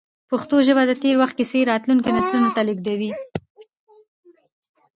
پښتو 0.29 0.55
ژبه 0.67 0.83
د 0.87 0.91
تېر 1.01 1.15
وخت 1.21 1.35
کیسې 1.39 1.59
راتلونکو 1.71 2.09
نسلونو 2.17 2.49
ته 2.55 2.61
لېږدوي. 2.67 3.11